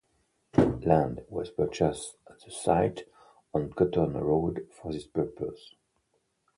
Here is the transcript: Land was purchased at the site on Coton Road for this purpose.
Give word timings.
Land 0.57 1.21
was 1.29 1.51
purchased 1.51 2.17
at 2.27 2.39
the 2.39 2.49
site 2.49 3.07
on 3.53 3.71
Coton 3.71 4.13
Road 4.13 4.67
for 4.71 4.91
this 4.91 5.05
purpose. 5.05 5.75